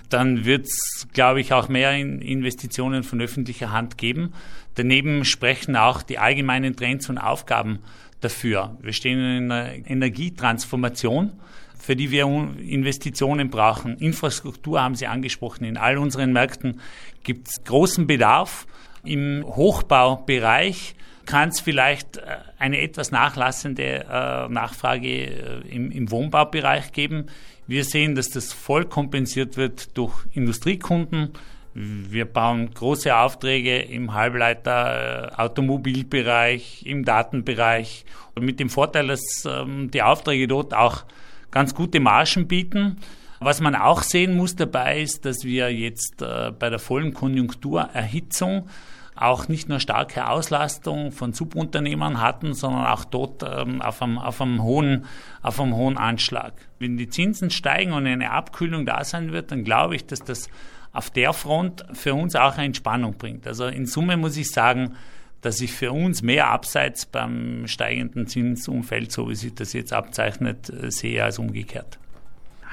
dann 0.10 0.46
wird 0.46 0.66
es, 0.66 1.08
glaube 1.14 1.42
ich, 1.42 1.54
auch 1.54 1.70
mehr 1.70 1.94
Investitionen 1.96 3.04
von 3.04 3.22
öffentlicher 3.22 3.72
Hand 3.72 3.98
geben. 3.98 4.34
Daneben 4.76 5.26
sprechen 5.26 5.76
auch 5.76 6.02
die 6.02 6.18
allgemeinen 6.18 6.76
Trends 6.76 7.10
und 7.10 7.18
Aufgaben 7.18 7.80
dafür. 8.22 8.78
Wir 8.82 8.94
stehen 8.94 9.20
in 9.20 9.52
einer 9.52 9.72
Energietransformation, 9.90 11.34
für 11.78 11.96
die 11.96 12.12
wir 12.12 12.26
Investitionen 12.26 13.50
brauchen. 13.50 13.98
Infrastruktur 13.98 14.82
haben 14.82 14.96
Sie 14.96 15.08
angesprochen. 15.08 15.66
In 15.66 15.78
all 15.78 15.98
unseren 15.98 16.34
Märkten 16.34 16.82
gibt 17.24 17.48
es 17.48 17.64
großen 17.64 18.08
Bedarf. 18.08 18.66
Im 19.04 19.44
Hochbaubereich 19.46 20.96
kann 21.26 21.50
es 21.50 21.60
vielleicht 21.60 22.18
äh, 22.18 22.38
eine 22.60 22.82
etwas 22.82 23.12
nachlassende 23.12 24.06
äh, 24.10 24.48
Nachfrage 24.50 25.08
äh, 25.08 25.68
im, 25.70 25.92
im 25.92 26.12
Wohnbaubereich 26.12 26.92
geben. 26.92 27.28
Wir 27.68 27.84
sehen, 27.84 28.16
dass 28.16 28.30
das 28.30 28.54
voll 28.54 28.86
kompensiert 28.86 29.58
wird 29.58 29.98
durch 29.98 30.14
Industriekunden. 30.34 31.34
Wir 31.74 32.26
bauen 32.26 32.74
große 32.74 33.14
Aufträge 33.14 33.80
im 33.80 34.14
Halbleiter, 34.14 35.34
Automobilbereich, 35.36 36.84
im 36.86 37.04
Datenbereich 37.04 38.06
und 38.36 38.46
mit 38.46 38.60
dem 38.62 38.70
Vorteil, 38.70 39.08
dass 39.08 39.44
ähm, 39.46 39.92
die 39.92 40.02
Aufträge 40.02 40.48
dort 40.48 40.74
auch 40.74 41.04
ganz 41.52 41.76
gute 41.76 42.00
Margen 42.00 42.48
bieten. 42.48 42.98
Was 43.42 43.60
man 43.60 43.76
auch 43.76 44.04
sehen 44.04 44.38
muss 44.38 44.56
dabei 44.56 45.02
ist, 45.02 45.26
dass 45.26 45.44
wir 45.44 45.70
jetzt 45.74 46.18
bei 46.18 46.70
der 46.70 46.80
vollen 46.80 47.14
Konjunkturerhitzung 47.14 48.70
auch 49.16 49.48
nicht 49.48 49.70
nur 49.70 49.80
starke 49.80 50.28
Auslastung 50.28 51.12
von 51.12 51.32
Subunternehmern 51.34 52.20
hatten, 52.20 52.54
sondern 52.54 52.86
auch 52.86 53.06
dort 53.06 53.44
ähm, 53.44 53.82
auf, 53.82 54.02
einem, 54.02 54.18
auf, 54.18 54.42
einem 54.42 54.62
hohen, 54.62 55.06
auf 55.42 55.60
einem 55.60 55.76
hohen 55.76 55.98
Anschlag. 55.98 56.54
Wenn 56.80 56.98
die 56.98 57.10
Zinsen 57.10 57.50
steigen 57.50 57.94
und 57.94 58.06
eine 58.06 58.32
Abkühlung 58.32 58.86
da 58.86 59.04
sein 59.04 59.32
wird, 59.32 59.52
dann 59.52 59.64
glaube 59.64 59.96
ich, 59.96 60.06
dass 60.06 60.20
das 60.20 60.50
auf 60.92 61.10
der 61.10 61.34
Front 61.34 61.86
für 61.94 62.14
uns 62.14 62.36
auch 62.36 62.56
eine 62.58 62.66
Entspannung 62.66 63.18
bringt. 63.18 63.48
Also 63.48 63.66
in 63.68 63.86
Summe 63.86 64.18
muss 64.18 64.36
ich 64.36 64.52
sagen, 64.52 64.96
dass 65.42 65.62
ich 65.62 65.72
für 65.72 65.92
uns 65.92 66.22
mehr 66.22 66.50
Abseits 66.50 67.06
beim 67.06 67.68
steigenden 67.68 68.28
Zinsumfeld, 68.28 69.12
so 69.12 69.30
wie 69.30 69.36
sich 69.36 69.54
das 69.54 69.74
jetzt 69.74 69.94
abzeichnet, 69.94 70.70
äh, 70.70 70.92
sehe 70.92 71.24
als 71.24 71.40
umgekehrt. 71.40 72.00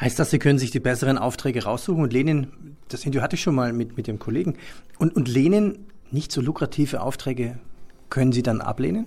Heißt 0.01 0.19
das, 0.19 0.31
Sie 0.31 0.39
können 0.39 0.59
sich 0.59 0.71
die 0.71 0.81
besseren 0.81 1.19
Aufträge 1.19 1.65
raussuchen 1.65 2.03
und 2.03 2.13
lehnen, 2.13 2.77
das 2.89 3.05
Interview 3.05 3.23
hatte 3.23 3.37
ich 3.37 3.43
schon 3.43 3.55
mal 3.55 3.73
mit, 3.73 3.97
mit 3.97 4.07
dem 4.07 4.19
Kollegen, 4.19 4.57
und, 4.99 5.15
und 5.15 5.29
lehnen 5.29 5.87
nicht 6.13 6.33
so 6.33 6.41
lukrative 6.41 7.01
Aufträge 7.01 7.59
können 8.11 8.33
Sie 8.33 8.43
dann 8.43 8.61
ablehnen? 8.61 9.07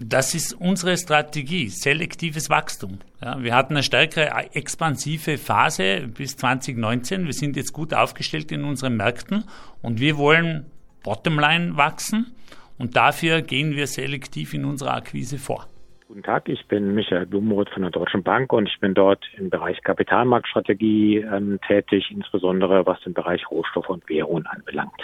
Das 0.00 0.34
ist 0.34 0.54
unsere 0.54 0.96
Strategie, 0.96 1.68
selektives 1.68 2.50
Wachstum. 2.50 2.98
Ja, 3.22 3.40
wir 3.42 3.54
hatten 3.54 3.74
eine 3.74 3.82
stärkere 3.84 4.52
expansive 4.52 5.38
Phase 5.38 6.08
bis 6.08 6.36
2019. 6.36 7.26
Wir 7.26 7.32
sind 7.32 7.56
jetzt 7.56 7.72
gut 7.72 7.94
aufgestellt 7.94 8.50
in 8.50 8.64
unseren 8.64 8.96
Märkten 8.96 9.44
und 9.82 10.00
wir 10.00 10.16
wollen 10.18 10.66
Bottomline 11.04 11.76
wachsen 11.76 12.34
und 12.76 12.96
dafür 12.96 13.42
gehen 13.42 13.76
wir 13.76 13.86
selektiv 13.86 14.52
in 14.52 14.64
unserer 14.64 14.94
Akquise 14.94 15.38
vor. 15.38 15.68
Guten 16.08 16.22
Tag, 16.22 16.48
ich 16.48 16.66
bin 16.66 16.94
Michael 16.94 17.26
Blumenroth 17.26 17.70
von 17.70 17.82
der 17.82 17.90
Deutschen 17.90 18.22
Bank 18.22 18.52
und 18.52 18.68
ich 18.68 18.78
bin 18.80 18.94
dort 18.94 19.24
im 19.38 19.48
Bereich 19.48 19.80
Kapitalmarktstrategie 19.82 21.18
ähm, 21.18 21.60
tätig, 21.66 22.10
insbesondere 22.10 22.84
was 22.84 23.00
den 23.02 23.14
Bereich 23.14 23.48
Rohstoffe 23.50 23.88
und 23.88 24.08
Währungen 24.08 24.46
anbelangt. 24.46 25.00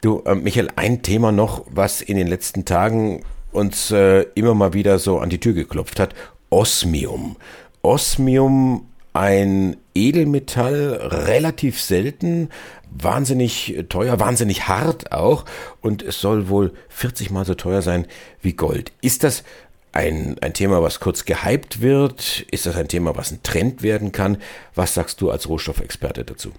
Du, 0.00 0.22
äh, 0.24 0.34
Michael, 0.34 0.68
ein 0.76 1.02
Thema 1.02 1.32
noch, 1.32 1.64
was 1.70 2.00
in 2.00 2.16
den 2.16 2.26
letzten 2.26 2.64
Tagen 2.64 3.24
uns 3.52 3.90
äh, 3.90 4.22
immer 4.34 4.54
mal 4.54 4.72
wieder 4.72 4.98
so 4.98 5.18
an 5.18 5.30
die 5.30 5.40
Tür 5.40 5.52
geklopft 5.52 6.00
hat. 6.00 6.14
Osmium. 6.50 7.36
Osmium, 7.82 8.86
ein 9.12 9.76
Edelmetall, 9.94 10.94
relativ 11.02 11.80
selten, 11.80 12.48
wahnsinnig 12.90 13.84
teuer, 13.88 14.20
wahnsinnig 14.20 14.68
hart 14.68 15.12
auch 15.12 15.44
und 15.80 16.02
es 16.02 16.20
soll 16.20 16.48
wohl 16.48 16.72
40 16.88 17.30
mal 17.30 17.44
so 17.44 17.54
teuer 17.54 17.82
sein 17.82 18.06
wie 18.40 18.54
Gold. 18.54 18.92
Ist 19.00 19.24
das 19.24 19.44
ein, 19.92 20.36
ein 20.40 20.54
Thema, 20.54 20.82
was 20.82 21.00
kurz 21.00 21.24
gehypt 21.24 21.80
wird? 21.80 22.46
Ist 22.50 22.66
das 22.66 22.76
ein 22.76 22.88
Thema, 22.88 23.16
was 23.16 23.30
ein 23.30 23.42
Trend 23.42 23.82
werden 23.82 24.12
kann? 24.12 24.38
Was 24.74 24.94
sagst 24.94 25.20
du 25.20 25.30
als 25.30 25.48
Rohstoffexperte 25.48 26.24
dazu? 26.24 26.52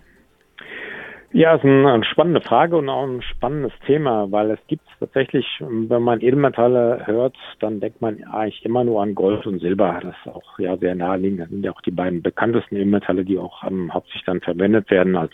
Ja, 1.35 1.55
ist 1.55 1.63
eine 1.65 2.03
spannende 2.05 2.41
Frage 2.41 2.77
und 2.77 2.89
auch 2.89 3.07
ein 3.07 3.23
spannendes 3.23 3.71
Thema, 3.87 4.31
weil 4.31 4.51
es 4.51 4.59
gibt 4.67 4.85
tatsächlich, 4.99 5.47
wenn 5.59 6.03
man 6.03 6.21
Edelmetalle 6.21 7.07
hört, 7.07 7.35
dann 7.59 7.79
denkt 7.79 8.01
man 8.01 8.23
eigentlich 8.25 8.63
immer 8.63 8.83
nur 8.83 9.01
an 9.01 9.15
Gold 9.15 9.47
und 9.47 9.57
Silber. 9.57 9.99
Das 9.99 10.13
ist 10.15 10.31
auch 10.31 10.59
ja 10.59 10.77
sehr 10.77 10.93
naheliegend. 10.93 11.39
Das 11.39 11.49
sind 11.49 11.65
ja 11.65 11.71
auch 11.71 11.81
die 11.81 11.89
beiden 11.89 12.21
bekanntesten 12.21 12.75
Edelmetalle, 12.75 13.25
die 13.25 13.39
auch 13.39 13.63
ähm, 13.63 13.91
hauptsächlich 13.91 14.25
dann 14.25 14.41
verwendet 14.41 14.91
werden 14.91 15.15
als 15.15 15.33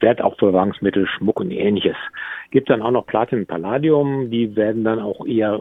Wertaufbewahrungsmittel, 0.00 1.06
Schmuck 1.06 1.40
und 1.40 1.50
ähnliches. 1.50 1.96
Gibt 2.50 2.70
dann 2.70 2.82
auch 2.82 2.90
noch 2.90 3.06
Platin 3.06 3.40
und 3.40 3.48
Palladium, 3.48 4.30
die 4.30 4.56
werden 4.56 4.84
dann 4.84 5.00
auch 5.00 5.26
eher 5.26 5.60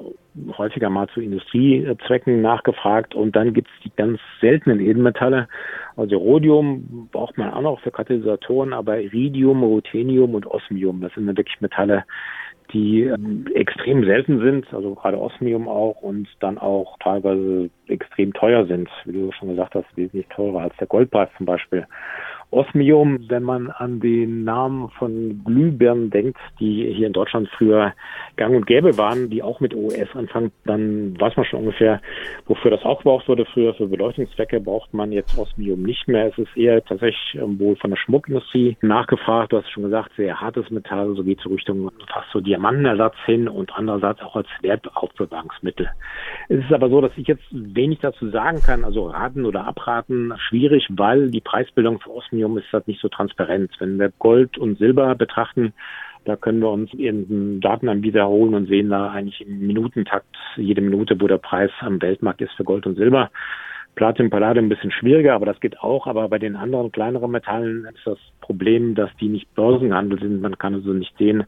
häufiger 0.58 0.90
mal 0.90 1.08
zu 1.10 1.22
Industriezwecken 1.22 2.42
nachgefragt. 2.42 3.16
Und 3.16 3.36
dann 3.36 3.54
gibt 3.54 3.68
es 3.68 3.84
die 3.84 3.96
ganz 3.96 4.20
seltenen 4.40 4.80
Edelmetalle. 4.80 5.48
Also 5.96 6.18
Rhodium 6.18 7.10
braucht 7.12 7.38
man 7.38 7.52
auch 7.52 7.62
noch 7.62 7.80
für 7.82 7.92
Katalysatoren, 7.92 8.74
aber 8.74 9.00
Iridium, 9.00 9.64
Ruthenium 9.64 10.36
und 10.36 10.46
Osmium, 10.48 11.02
das 11.02 11.14
sind 11.14 11.28
dann 11.28 11.38
wirklich 11.38 11.60
Metalle, 11.62 12.06
die 12.74 13.04
ähm, 13.04 13.46
extrem 13.54 14.04
selten 14.04 14.40
sind, 14.40 14.74
also 14.74 14.96
gerade 14.96 15.20
Osmium 15.20 15.68
auch 15.68 16.02
und 16.02 16.28
dann 16.40 16.58
auch 16.58 16.98
teilweise 17.00 17.70
extrem 17.88 18.34
teuer 18.34 18.66
sind, 18.66 18.90
wie 19.06 19.14
du 19.14 19.32
schon 19.32 19.50
gesagt 19.50 19.76
hast, 19.76 19.86
wesentlich 19.96 20.28
teurer 20.28 20.62
als 20.62 20.76
der 20.78 20.88
Goldpreis 20.88 21.30
zum 21.38 21.46
Beispiel. 21.46 21.86
Osmium, 22.50 23.26
wenn 23.28 23.44
man 23.44 23.70
an 23.72 24.00
den 24.00 24.46
Namen 24.46 24.90
von 24.98 25.42
Glühbirnen 25.44 26.10
denkt, 26.10 26.38
die 26.62 26.94
hier 26.94 27.08
in 27.08 27.14
Deutschland 27.14 27.50
früher 27.58 27.94
gang 28.38 28.56
und 28.56 28.66
gäbe 28.66 28.98
waren, 28.98 29.30
die 29.30 29.44
auch 29.44 29.60
mit 29.60 29.76
OS 29.76 30.16
anfangen, 30.16 30.52
dann 30.64 31.20
weiß 31.20 31.36
man 31.36 31.46
schon 31.46 31.60
ungefähr, 31.60 32.02
wofür 32.46 32.72
das 32.72 32.84
auch 32.84 33.00
gebraucht 33.00 33.28
wurde. 33.28 33.46
Früher 33.46 33.74
für 33.74 33.88
Beleuchtungszwecke 33.88 34.62
braucht 34.62 34.94
man 34.94 35.12
jetzt 35.12 35.38
Osmium 35.38 35.84
nicht 35.84 36.08
mehr. 36.08 36.28
Es 36.28 36.38
ist 36.38 36.56
eher 36.56 36.84
tatsächlich 36.84 37.38
ähm, 37.42 37.60
wohl 37.60 37.76
von 37.76 37.90
der 37.90 37.98
Schmuckindustrie 37.98 38.78
nachgefragt. 38.82 39.52
Du 39.52 39.58
hast 39.58 39.70
schon 39.70 39.84
gesagt, 39.84 40.12
sehr 40.16 40.40
hartes 40.40 40.70
Metall, 40.70 41.16
so 41.16 41.24
geht 41.24 41.40
es 41.40 41.50
Richtung 41.50 41.92
fast 42.08 42.32
so 42.32 42.40
Diamantenersatz 42.40 43.16
hin 43.26 43.50
und 43.50 43.74
andererseits 43.76 44.22
auch 44.22 44.38
als 44.38 44.48
Wertaufbewahrungsmittel. 44.62 45.90
Es 46.48 46.60
ist 46.60 46.72
aber 46.72 46.90
so, 46.90 47.02
dass 47.02 47.12
ich 47.18 47.28
jetzt 47.28 47.44
wenig 47.52 48.00
dazu 48.00 48.30
sagen 48.30 48.62
kann, 48.62 48.86
also 48.86 49.08
raten 49.08 49.46
oder 49.46 49.66
abraten, 49.68 50.34
schwierig, 50.38 50.88
weil 50.90 51.30
die 51.30 51.42
Preisbildung 51.42 52.00
für 52.00 52.14
Osmium 52.14 52.37
Cadmium 52.38 52.58
ist 52.58 52.68
das 52.72 52.86
nicht 52.86 53.02
so 53.02 53.10
transparent. 53.10 53.72
Wenn 53.80 53.98
wir 53.98 54.12
Gold 54.20 54.58
und 54.58 54.78
Silber 54.78 55.16
betrachten, 55.16 55.74
da 56.26 56.36
können 56.36 56.60
wir 56.60 56.70
uns 56.70 56.94
irgendeinen 56.94 57.62
Datenanbieter 57.62 58.28
holen 58.28 58.54
und 58.54 58.68
sehen 58.68 58.90
da 58.90 59.10
eigentlich 59.10 59.42
im 59.42 59.66
Minutentakt 59.66 60.36
jede 60.56 60.82
Minute, 60.82 61.20
wo 61.20 61.28
der 61.28 61.38
Preis 61.38 61.72
am 61.80 62.02
Weltmarkt 62.02 62.42
ist 62.42 62.54
für 62.54 62.64
Gold 62.64 62.86
und 62.86 62.96
Silber. 62.96 63.32
Platin, 63.98 64.30
Palladium 64.30 64.68
ein 64.68 64.70
bisschen 64.70 64.92
schwieriger, 64.92 65.34
aber 65.34 65.48
das 65.48 65.60
geht 65.60 65.80
auch. 65.82 66.08
Aber 66.08 66.30
bei 66.30 66.38
den 66.38 66.56
anderen 66.56 66.92
kleineren 66.92 67.32
Metallen 67.32 67.86
ist 67.94 68.06
das 68.06 68.20
Problem, 68.40 68.96
dass 68.96 69.10
die 69.20 69.28
nicht 69.28 69.54
börsengehandelt 69.56 70.22
sind. 70.22 70.40
Man 70.42 70.58
kann 70.58 70.76
also 70.76 70.94
nicht 70.94 71.18
sehen, 71.18 71.44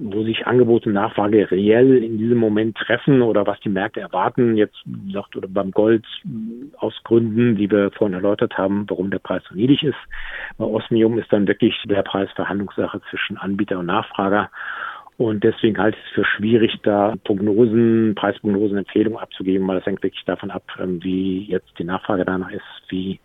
wo 0.00 0.24
sich 0.24 0.46
Angebot 0.46 0.86
und 0.86 0.92
Nachfrage 0.92 1.50
reell 1.50 2.02
in 2.02 2.18
diesem 2.18 2.38
Moment 2.38 2.76
treffen 2.76 3.22
oder 3.22 3.46
was 3.46 3.60
die 3.60 3.68
Märkte 3.68 4.00
erwarten. 4.00 4.56
Jetzt 4.56 4.76
sagt 5.12 5.36
oder 5.36 5.48
beim 5.48 5.70
Gold 5.70 6.04
aus 6.78 6.94
Gründen, 7.04 7.56
die 7.56 7.70
wir 7.70 7.92
vorhin 7.92 8.14
erläutert 8.14 8.58
haben, 8.58 8.84
warum 8.88 9.10
der 9.10 9.20
Preis 9.20 9.42
so 9.48 9.54
niedrig 9.54 9.84
ist. 9.84 9.98
Bei 10.58 10.64
Osmium 10.64 11.18
ist 11.18 11.32
dann 11.32 11.46
wirklich 11.46 11.80
der 11.86 12.02
Preis 12.02 12.28
Verhandlungssache 12.34 13.00
zwischen 13.08 13.38
Anbieter 13.38 13.78
und 13.78 13.86
Nachfrager. 13.86 14.50
Und 15.16 15.44
deswegen 15.44 15.78
halte 15.78 15.96
ich 15.96 16.04
es 16.06 16.14
für 16.14 16.24
schwierig, 16.24 16.72
da 16.82 17.14
Prognosen, 17.22 18.14
Preisprognosen, 18.16 18.78
Empfehlungen 18.78 19.18
abzugeben, 19.18 19.66
weil 19.68 19.76
das 19.76 19.86
hängt 19.86 20.02
wirklich 20.02 20.24
davon 20.24 20.50
ab, 20.50 20.64
ähm, 20.80 21.02
wie 21.04 21.44
jetzt 21.44 21.70
die 21.78 21.84
Nachfrage 21.84 22.24
danach 22.24 22.50
ist, 22.50 22.62
wie 22.88 23.20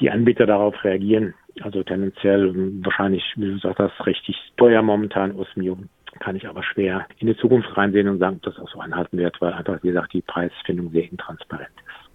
die 0.00 0.10
Anbieter 0.10 0.46
darauf 0.46 0.82
reagieren. 0.84 1.34
Also 1.60 1.82
tendenziell 1.82 2.48
ähm, 2.48 2.80
wahrscheinlich, 2.82 3.22
wie 3.36 3.52
du 3.52 3.58
sagst, 3.58 3.78
das 3.78 4.06
richtig 4.06 4.36
teuer 4.56 4.80
momentan 4.80 5.32
Osmium. 5.32 5.90
Kann 6.20 6.36
ich 6.36 6.48
aber 6.48 6.62
schwer 6.62 7.06
in 7.18 7.26
die 7.26 7.36
Zukunft 7.36 7.76
reinsehen 7.76 8.08
und 8.08 8.18
sagen, 8.18 8.36
ob 8.36 8.42
das 8.42 8.58
auch 8.58 8.70
so 8.70 8.80
anhalten 8.80 9.18
wird, 9.18 9.38
weil 9.40 9.52
einfach, 9.52 9.82
wie 9.82 9.88
gesagt, 9.88 10.14
die 10.14 10.22
Preisfindung 10.22 10.90
sehr 10.90 11.04
intransparent 11.10 11.68
ist. 11.76 12.08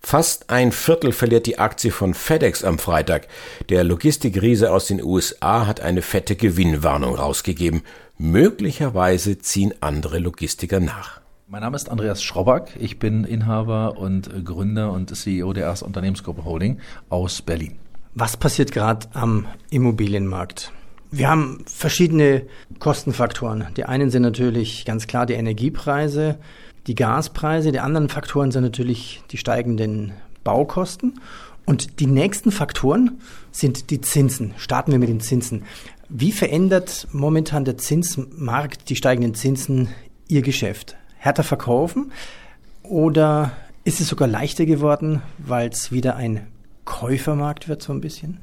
Fast 0.00 0.50
ein 0.50 0.70
Viertel 0.70 1.10
verliert 1.10 1.46
die 1.46 1.58
Aktie 1.58 1.90
von 1.90 2.14
FedEx 2.14 2.64
am 2.64 2.78
Freitag. 2.78 3.26
Der 3.70 3.82
Logistikriese 3.82 4.70
aus 4.72 4.86
den 4.86 5.02
USA 5.02 5.66
hat 5.66 5.80
eine 5.80 6.00
fette 6.00 6.36
Gewinnwarnung 6.36 7.16
rausgegeben. 7.16 7.82
Möglicherweise 8.18 9.38
ziehen 9.38 9.74
andere 9.80 10.18
Logistiker 10.18 10.80
nach. 10.80 11.20
Mein 11.48 11.60
Name 11.60 11.76
ist 11.76 11.90
Andreas 11.90 12.22
Schroback. 12.22 12.74
Ich 12.80 12.98
bin 12.98 13.24
Inhaber 13.24 13.98
und 13.98 14.42
Gründer 14.42 14.90
und 14.92 15.14
CEO 15.14 15.52
der 15.52 15.64
Erst 15.64 15.82
Unternehmensgruppe 15.82 16.46
Holding 16.46 16.78
aus 17.10 17.42
Berlin. 17.42 17.76
Was 18.14 18.38
passiert 18.38 18.72
gerade 18.72 19.06
am 19.12 19.46
Immobilienmarkt? 19.68 20.72
Wir 21.10 21.28
haben 21.28 21.62
verschiedene 21.66 22.46
Kostenfaktoren. 22.78 23.66
Die 23.76 23.84
einen 23.84 24.10
sind 24.10 24.22
natürlich 24.22 24.86
ganz 24.86 25.06
klar 25.06 25.26
die 25.26 25.34
Energiepreise, 25.34 26.38
die 26.86 26.94
Gaspreise. 26.94 27.70
Die 27.70 27.80
anderen 27.80 28.08
Faktoren 28.08 28.50
sind 28.50 28.62
natürlich 28.62 29.22
die 29.30 29.36
steigenden 29.36 30.12
Baukosten. 30.42 31.20
Und 31.66 31.98
die 32.00 32.06
nächsten 32.06 32.52
Faktoren 32.52 33.20
sind 33.50 33.90
die 33.90 34.00
Zinsen. 34.00 34.54
Starten 34.56 34.92
wir 34.92 35.00
mit 35.00 35.08
den 35.08 35.20
Zinsen. 35.20 35.64
Wie 36.08 36.32
verändert 36.32 37.08
momentan 37.12 37.64
der 37.64 37.78
Zinsmarkt, 37.78 38.88
die 38.88 38.96
steigenden 38.96 39.34
Zinsen, 39.34 39.88
Ihr 40.28 40.42
Geschäft? 40.42 40.96
Härter 41.16 41.42
verkaufen 41.42 42.12
oder 42.82 43.52
ist 43.84 44.00
es 44.00 44.08
sogar 44.08 44.28
leichter 44.28 44.66
geworden, 44.66 45.22
weil 45.38 45.68
es 45.68 45.90
wieder 45.90 46.16
ein 46.16 46.46
Käufermarkt 46.84 47.68
wird 47.68 47.82
so 47.82 47.92
ein 47.92 48.00
bisschen? 48.00 48.38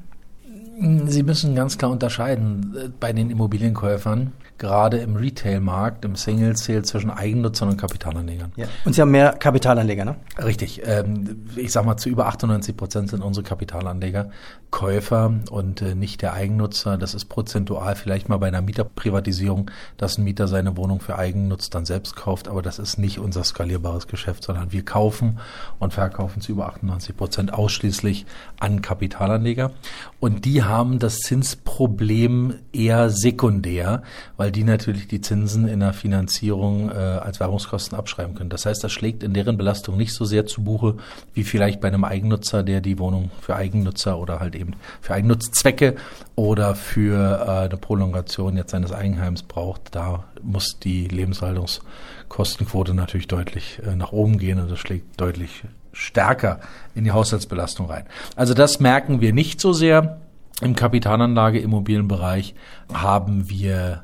Sie 1.06 1.22
müssen 1.22 1.54
ganz 1.54 1.78
klar 1.78 1.90
unterscheiden 1.90 2.74
äh, 2.76 2.88
bei 2.88 3.12
den 3.12 3.30
Immobilienkäufern 3.30 4.32
gerade 4.58 4.98
im 4.98 5.16
Retail-Markt, 5.16 6.04
im 6.04 6.16
Single-Sale 6.16 6.82
zwischen 6.82 7.10
Eigennutzern 7.10 7.70
und 7.70 7.76
Kapitalanlegern. 7.76 8.52
Ja. 8.56 8.66
Und 8.84 8.94
Sie 8.94 9.00
haben 9.00 9.10
mehr 9.10 9.32
Kapitalanleger, 9.32 10.04
ne? 10.04 10.16
Richtig. 10.42 10.82
Ähm, 10.84 11.46
ich 11.56 11.72
sag 11.72 11.84
mal, 11.84 11.96
zu 11.96 12.08
über 12.08 12.26
98 12.26 12.76
Prozent 12.76 13.10
sind 13.10 13.22
unsere 13.22 13.44
Kapitalanleger 13.44 14.30
Käufer 14.74 15.32
und 15.50 15.82
äh, 15.82 15.94
nicht 15.94 16.20
der 16.20 16.32
Eigennutzer. 16.32 16.98
Das 16.98 17.14
ist 17.14 17.26
prozentual 17.26 17.94
vielleicht 17.94 18.28
mal 18.28 18.38
bei 18.38 18.48
einer 18.48 18.60
Mieterprivatisierung, 18.60 19.70
dass 19.96 20.18
ein 20.18 20.24
Mieter 20.24 20.48
seine 20.48 20.76
Wohnung 20.76 20.98
für 20.98 21.16
Eigennutz 21.16 21.70
dann 21.70 21.84
selbst 21.84 22.16
kauft, 22.16 22.48
aber 22.48 22.60
das 22.60 22.80
ist 22.80 22.98
nicht 22.98 23.20
unser 23.20 23.44
skalierbares 23.44 24.08
Geschäft, 24.08 24.42
sondern 24.42 24.72
wir 24.72 24.84
kaufen 24.84 25.38
und 25.78 25.94
verkaufen 25.94 26.40
zu 26.40 26.50
über 26.50 26.66
98 26.66 27.16
Prozent 27.16 27.54
ausschließlich 27.54 28.26
an 28.58 28.82
Kapitalanleger. 28.82 29.70
Und 30.18 30.44
die 30.44 30.64
haben 30.64 30.98
das 30.98 31.18
Zinsproblem 31.18 32.54
eher 32.72 33.10
sekundär, 33.10 34.02
weil 34.36 34.43
die 34.50 34.64
natürlich 34.64 35.08
die 35.08 35.20
Zinsen 35.20 35.68
in 35.68 35.80
der 35.80 35.92
Finanzierung 35.92 36.90
äh, 36.90 36.94
als 36.94 37.40
Währungskosten 37.40 37.96
abschreiben 37.96 38.34
können. 38.34 38.50
Das 38.50 38.66
heißt, 38.66 38.82
das 38.82 38.92
schlägt 38.92 39.22
in 39.22 39.34
deren 39.34 39.56
Belastung 39.56 39.96
nicht 39.96 40.12
so 40.12 40.24
sehr 40.24 40.46
zu 40.46 40.62
Buche 40.62 40.96
wie 41.32 41.44
vielleicht 41.44 41.80
bei 41.80 41.88
einem 41.88 42.04
Eigennutzer, 42.04 42.62
der 42.62 42.80
die 42.80 42.98
Wohnung 42.98 43.30
für 43.40 43.56
Eigennutzer 43.56 44.18
oder 44.18 44.40
halt 44.40 44.54
eben 44.54 44.74
für 45.00 45.14
Eigennutzzwecke 45.14 45.96
oder 46.34 46.74
für 46.74 47.46
äh, 47.46 47.64
eine 47.64 47.76
Prolongation 47.76 48.56
jetzt 48.56 48.70
seines 48.70 48.92
Eigenheims 48.92 49.42
braucht. 49.42 49.94
Da 49.94 50.24
muss 50.42 50.78
die 50.78 51.08
Lebenshaltungskostenquote 51.08 52.94
natürlich 52.94 53.28
deutlich 53.28 53.80
äh, 53.86 53.96
nach 53.96 54.12
oben 54.12 54.38
gehen 54.38 54.60
und 54.60 54.70
das 54.70 54.78
schlägt 54.78 55.20
deutlich 55.20 55.64
stärker 55.92 56.60
in 56.94 57.04
die 57.04 57.12
Haushaltsbelastung 57.12 57.86
rein. 57.86 58.04
Also 58.36 58.54
das 58.54 58.80
merken 58.80 59.20
wir 59.20 59.32
nicht 59.32 59.60
so 59.60 59.72
sehr. 59.72 60.20
Im 60.60 60.76
Kapitalanlage 60.76 61.58
Immobilienbereich 61.58 62.54
haben 62.92 63.50
wir 63.50 64.03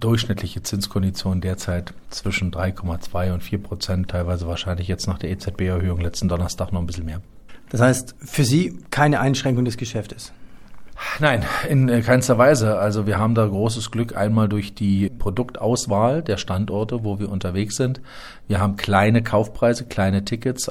durchschnittliche 0.00 0.62
Zinskondition 0.62 1.40
derzeit 1.40 1.94
zwischen 2.10 2.50
3,2 2.50 3.32
und 3.32 3.42
4 3.42 3.62
Prozent, 3.62 4.08
teilweise 4.08 4.46
wahrscheinlich 4.46 4.88
jetzt 4.88 5.06
nach 5.06 5.18
der 5.18 5.30
EZB-Erhöhung 5.30 6.00
letzten 6.00 6.28
Donnerstag 6.28 6.72
noch 6.72 6.80
ein 6.80 6.86
bisschen 6.86 7.06
mehr. 7.06 7.20
Das 7.70 7.80
heißt, 7.80 8.14
für 8.18 8.44
Sie 8.44 8.78
keine 8.90 9.20
Einschränkung 9.20 9.64
des 9.64 9.76
Geschäftes? 9.76 10.32
Nein, 11.18 11.44
in 11.68 11.88
äh, 11.88 12.02
keinster 12.02 12.38
Weise. 12.38 12.78
Also 12.78 13.06
wir 13.06 13.18
haben 13.18 13.34
da 13.34 13.46
großes 13.46 13.90
Glück 13.90 14.16
einmal 14.16 14.48
durch 14.48 14.74
die 14.74 15.10
Produktauswahl 15.10 16.22
der 16.22 16.36
Standorte, 16.36 17.04
wo 17.04 17.18
wir 17.18 17.30
unterwegs 17.30 17.76
sind. 17.76 18.00
Wir 18.46 18.60
haben 18.60 18.76
kleine 18.76 19.22
Kaufpreise, 19.22 19.86
kleine 19.86 20.24
Tickets, 20.24 20.68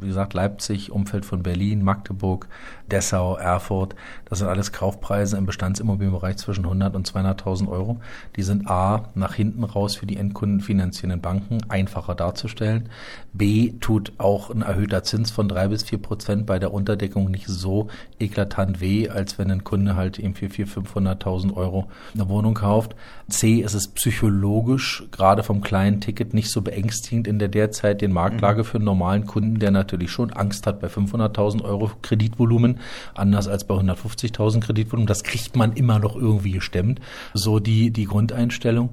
wie 0.00 0.08
gesagt, 0.08 0.34
Leipzig, 0.34 0.92
Umfeld 0.92 1.24
von 1.24 1.42
Berlin, 1.42 1.82
Magdeburg, 1.82 2.48
Dessau, 2.90 3.36
Erfurt, 3.36 3.94
das 4.26 4.38
sind 4.38 4.48
alles 4.48 4.72
Kaufpreise 4.72 5.36
im 5.36 5.46
Bestandsimmobilienbereich 5.46 6.36
zwischen 6.36 6.64
100 6.64 6.94
und 6.94 7.10
200.000 7.10 7.68
Euro. 7.68 8.00
Die 8.36 8.42
sind 8.42 8.68
A, 8.68 9.08
nach 9.14 9.34
hinten 9.34 9.64
raus 9.64 9.96
für 9.96 10.06
die 10.06 10.16
Endkunden 10.16 10.60
finanzierenden 10.60 11.20
Banken 11.20 11.58
einfacher 11.68 12.14
darzustellen. 12.14 12.88
B, 13.32 13.72
tut 13.80 14.12
auch 14.18 14.50
ein 14.50 14.62
erhöhter 14.62 15.02
Zins 15.02 15.30
von 15.30 15.48
drei 15.48 15.68
bis 15.68 15.82
vier 15.82 15.98
Prozent 15.98 16.46
bei 16.46 16.58
der 16.58 16.72
Unterdeckung 16.72 17.30
nicht 17.30 17.46
so 17.48 17.88
eklatant 18.18 18.80
weh, 18.80 19.08
als 19.08 19.38
wenn 19.38 19.50
ein 19.50 19.64
Kunde 19.64 19.96
halt 19.96 20.18
eben 20.18 20.34
für 20.34 20.46
400.000, 20.46 20.96
500.000 20.96 21.56
Euro 21.56 21.88
eine 22.14 22.28
Wohnung 22.28 22.54
kauft. 22.54 22.94
C, 23.28 23.60
ist 23.60 23.74
es 23.74 23.88
psychologisch, 23.88 25.04
gerade 25.10 25.42
vom 25.42 25.60
kleinen 25.60 26.00
Ticket, 26.00 26.34
nicht 26.34 26.50
so 26.50 26.62
beängstigend 26.62 27.26
in 27.26 27.38
der 27.38 27.48
derzeitigen 27.48 28.12
Marktlage 28.12 28.64
für 28.64 28.78
einen 28.78 28.84
normalen 28.84 29.26
Kunden, 29.26 29.58
der 29.58 29.70
natürlich 29.86 30.10
schon 30.10 30.32
Angst 30.32 30.66
hat 30.66 30.80
bei 30.80 30.88
500.000 30.88 31.62
Euro 31.62 31.90
Kreditvolumen, 32.02 32.80
anders 33.14 33.46
als 33.46 33.64
bei 33.64 33.74
150.000 33.74 34.60
Kreditvolumen. 34.60 35.06
Das 35.06 35.22
kriegt 35.22 35.54
man 35.54 35.72
immer 35.74 36.00
noch 36.00 36.16
irgendwie 36.16 36.52
gestemmt. 36.52 37.00
So 37.34 37.60
die, 37.60 37.90
die 37.90 38.04
Grundeinstellung. 38.04 38.90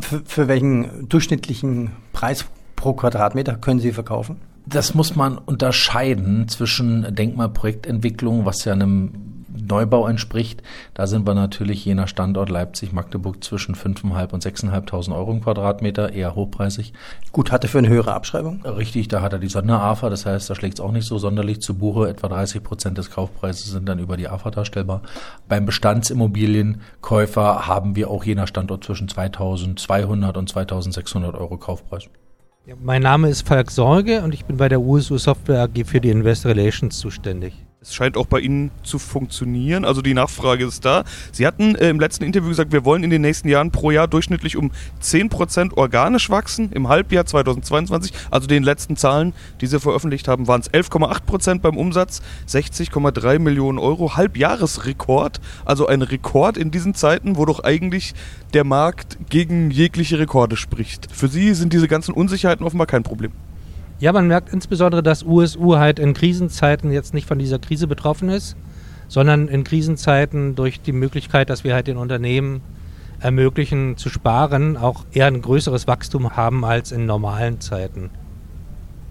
Für, 0.00 0.22
für 0.24 0.48
welchen 0.48 1.08
durchschnittlichen 1.08 1.92
Preis 2.12 2.44
pro 2.76 2.92
Quadratmeter 2.92 3.56
können 3.56 3.80
Sie 3.80 3.92
verkaufen? 3.92 4.36
Das 4.66 4.94
muss 4.94 5.16
man 5.16 5.38
unterscheiden 5.38 6.48
zwischen 6.48 7.14
Denkmalprojektentwicklung, 7.14 8.44
was 8.44 8.64
ja 8.66 8.74
einem 8.74 9.29
Neubau 9.70 10.06
entspricht. 10.06 10.62
Da 10.94 11.06
sind 11.06 11.26
wir 11.26 11.34
natürlich 11.34 11.84
je 11.84 11.94
nach 11.94 12.08
Standort 12.08 12.50
Leipzig, 12.50 12.92
Magdeburg 12.92 13.42
zwischen 13.42 13.74
5.500 13.74 14.32
und 14.32 14.44
6.500 14.44 15.14
Euro 15.14 15.32
im 15.32 15.42
Quadratmeter, 15.42 16.12
eher 16.12 16.34
hochpreisig. 16.34 16.92
Gut, 17.32 17.52
hatte 17.52 17.68
für 17.68 17.78
eine 17.78 17.88
höhere 17.88 18.12
Abschreibung? 18.12 18.62
Richtig, 18.64 19.08
da 19.08 19.22
hat 19.22 19.32
er 19.32 19.38
die 19.38 19.48
Sonderafa, 19.48 20.10
das 20.10 20.26
heißt, 20.26 20.50
da 20.50 20.54
schlägt 20.54 20.74
es 20.74 20.80
auch 20.80 20.92
nicht 20.92 21.06
so 21.06 21.18
sonderlich 21.18 21.60
zu 21.60 21.74
Buche. 21.74 22.08
Etwa 22.08 22.28
30 22.28 22.62
Prozent 22.62 22.98
des 22.98 23.10
Kaufpreises 23.10 23.70
sind 23.70 23.88
dann 23.88 23.98
über 23.98 24.16
die 24.16 24.28
AFA 24.28 24.50
darstellbar. 24.50 25.02
Beim 25.48 25.64
Bestandsimmobilienkäufer 25.64 27.66
haben 27.66 27.96
wir 27.96 28.10
auch 28.10 28.24
je 28.24 28.34
nach 28.34 28.48
Standort 28.48 28.84
zwischen 28.84 29.08
2.200 29.08 30.36
und 30.36 30.52
2.600 30.52 31.34
Euro 31.34 31.56
Kaufpreis. 31.56 32.04
Ja, 32.66 32.74
mein 32.82 33.02
Name 33.02 33.28
ist 33.28 33.48
Falk 33.48 33.70
Sorge 33.70 34.22
und 34.22 34.34
ich 34.34 34.44
bin 34.44 34.58
bei 34.58 34.68
der 34.68 34.80
USU 34.80 35.16
Software 35.16 35.62
AG 35.62 35.86
für 35.86 36.00
die 36.00 36.10
Investor 36.10 36.50
Relations 36.50 36.98
zuständig. 36.98 37.54
Es 37.82 37.94
scheint 37.94 38.18
auch 38.18 38.26
bei 38.26 38.40
Ihnen 38.40 38.70
zu 38.82 38.98
funktionieren. 38.98 39.86
Also 39.86 40.02
die 40.02 40.12
Nachfrage 40.12 40.66
ist 40.66 40.84
da. 40.84 41.02
Sie 41.32 41.46
hatten 41.46 41.76
äh, 41.76 41.88
im 41.88 41.98
letzten 41.98 42.24
Interview 42.24 42.50
gesagt, 42.50 42.72
wir 42.72 42.84
wollen 42.84 43.02
in 43.02 43.08
den 43.08 43.22
nächsten 43.22 43.48
Jahren 43.48 43.70
pro 43.70 43.90
Jahr 43.90 44.06
durchschnittlich 44.06 44.58
um 44.58 44.70
10% 45.02 45.78
organisch 45.78 46.28
wachsen. 46.28 46.72
Im 46.72 46.88
Halbjahr 46.88 47.24
2022, 47.24 48.12
also 48.30 48.46
den 48.46 48.64
letzten 48.64 48.98
Zahlen, 48.98 49.32
die 49.62 49.66
Sie 49.66 49.80
veröffentlicht 49.80 50.28
haben, 50.28 50.46
waren 50.46 50.60
es 50.60 50.70
11,8% 50.70 51.60
beim 51.60 51.78
Umsatz, 51.78 52.20
60,3 52.50 53.38
Millionen 53.38 53.78
Euro. 53.78 54.14
Halbjahresrekord, 54.14 55.40
also 55.64 55.86
ein 55.86 56.02
Rekord 56.02 56.58
in 56.58 56.70
diesen 56.70 56.92
Zeiten, 56.94 57.38
wo 57.38 57.46
doch 57.46 57.64
eigentlich 57.64 58.12
der 58.52 58.64
Markt 58.64 59.16
gegen 59.30 59.70
jegliche 59.70 60.18
Rekorde 60.18 60.58
spricht. 60.58 61.08
Für 61.10 61.28
Sie 61.28 61.54
sind 61.54 61.72
diese 61.72 61.88
ganzen 61.88 62.12
Unsicherheiten 62.12 62.66
offenbar 62.66 62.86
kein 62.86 63.04
Problem. 63.04 63.32
Ja, 64.00 64.12
man 64.12 64.28
merkt 64.28 64.50
insbesondere, 64.50 65.02
dass 65.02 65.22
USU 65.22 65.76
halt 65.76 65.98
in 65.98 66.14
Krisenzeiten 66.14 66.90
jetzt 66.90 67.12
nicht 67.12 67.28
von 67.28 67.38
dieser 67.38 67.58
Krise 67.58 67.86
betroffen 67.86 68.30
ist, 68.30 68.56
sondern 69.08 69.46
in 69.46 69.62
Krisenzeiten 69.62 70.54
durch 70.54 70.80
die 70.80 70.92
Möglichkeit, 70.92 71.50
dass 71.50 71.64
wir 71.64 71.74
halt 71.74 71.86
den 71.86 71.98
Unternehmen 71.98 72.62
ermöglichen 73.20 73.98
zu 73.98 74.08
sparen, 74.08 74.78
auch 74.78 75.04
eher 75.12 75.26
ein 75.26 75.42
größeres 75.42 75.86
Wachstum 75.86 76.34
haben 76.34 76.64
als 76.64 76.92
in 76.92 77.04
normalen 77.04 77.60
Zeiten. 77.60 78.08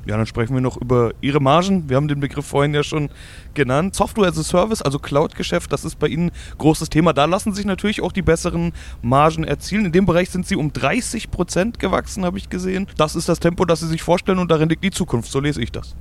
Ja, 0.09 0.17
dann 0.17 0.25
sprechen 0.25 0.55
wir 0.55 0.61
noch 0.61 0.75
über 0.81 1.11
Ihre 1.21 1.39
Margen. 1.39 1.87
Wir 1.87 1.95
haben 1.95 2.07
den 2.07 2.19
Begriff 2.19 2.47
vorhin 2.47 2.73
ja 2.73 2.81
schon 2.81 3.09
genannt. 3.53 3.93
Software 3.93 4.27
as 4.27 4.39
a 4.39 4.43
Service, 4.43 4.81
also 4.81 4.97
Cloud-Geschäft, 4.97 5.71
das 5.71 5.85
ist 5.85 5.99
bei 5.99 6.07
Ihnen 6.07 6.31
großes 6.57 6.89
Thema. 6.89 7.13
Da 7.13 7.25
lassen 7.25 7.53
sich 7.53 7.63
natürlich 7.63 8.01
auch 8.01 8.11
die 8.11 8.23
besseren 8.23 8.73
Margen 9.03 9.43
erzielen. 9.43 9.85
In 9.85 9.91
dem 9.91 10.07
Bereich 10.07 10.31
sind 10.31 10.47
Sie 10.47 10.55
um 10.55 10.73
30 10.73 11.29
Prozent 11.29 11.77
gewachsen, 11.77 12.25
habe 12.25 12.39
ich 12.39 12.49
gesehen. 12.49 12.87
Das 12.97 13.15
ist 13.15 13.29
das 13.29 13.39
Tempo, 13.39 13.65
das 13.65 13.81
Sie 13.81 13.87
sich 13.87 14.01
vorstellen 14.01 14.39
und 14.39 14.49
darin 14.49 14.67
liegt 14.67 14.83
die 14.83 14.89
Zukunft. 14.89 15.31
So 15.31 15.39
lese 15.39 15.61
ich 15.61 15.71
das. 15.71 15.95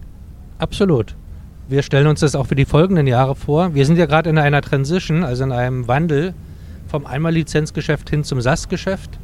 Absolut. 0.57 1.15
Wir 1.69 1.83
stellen 1.83 2.07
uns 2.07 2.21
das 2.21 2.35
auch 2.35 2.47
für 2.47 2.57
die 2.57 2.65
folgenden 2.65 3.07
Jahre 3.07 3.37
vor. 3.37 3.75
Wir 3.75 3.85
sind 3.85 3.99
ja 3.99 4.07
gerade 4.07 4.31
in 4.31 4.39
einer 4.39 4.63
Transition, 4.63 5.23
also 5.23 5.45
in 5.45 5.53
einem 5.53 5.87
Wandel 5.87 6.33
vom 6.87 7.05
Einmal-Lizenzgeschäft 7.05 8.09
hin 8.09 8.25
zum 8.25 8.41
SaaS-Geschäft 8.41 9.19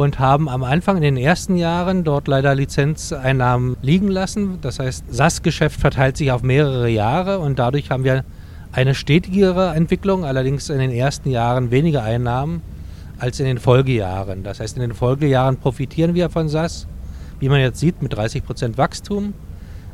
und 0.00 0.18
haben 0.18 0.48
am 0.48 0.64
Anfang 0.64 0.96
in 0.96 1.02
den 1.02 1.16
ersten 1.18 1.56
Jahren 1.56 2.04
dort 2.04 2.26
leider 2.26 2.54
Lizenzeinnahmen 2.54 3.76
liegen 3.82 4.08
lassen. 4.08 4.58
Das 4.62 4.78
heißt, 4.78 5.04
SAS-Geschäft 5.12 5.78
verteilt 5.78 6.16
sich 6.16 6.32
auf 6.32 6.42
mehrere 6.42 6.88
Jahre 6.88 7.38
und 7.38 7.58
dadurch 7.58 7.90
haben 7.90 8.04
wir 8.04 8.24
eine 8.72 8.94
stetigere 8.94 9.74
Entwicklung, 9.74 10.24
allerdings 10.24 10.70
in 10.70 10.78
den 10.78 10.90
ersten 10.90 11.30
Jahren 11.30 11.70
weniger 11.70 12.02
Einnahmen 12.02 12.62
als 13.18 13.40
in 13.40 13.46
den 13.46 13.58
Folgejahren. 13.58 14.42
Das 14.42 14.60
heißt, 14.60 14.76
in 14.76 14.80
den 14.80 14.94
Folgejahren 14.94 15.58
profitieren 15.58 16.14
wir 16.14 16.30
von 16.30 16.48
SAS, 16.48 16.86
wie 17.38 17.50
man 17.50 17.60
jetzt 17.60 17.78
sieht, 17.78 18.00
mit 18.00 18.14
30 18.14 18.44
Prozent 18.44 18.78
Wachstum. 18.78 19.34